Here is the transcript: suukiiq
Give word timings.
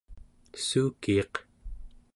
suukiiq 0.65 1.33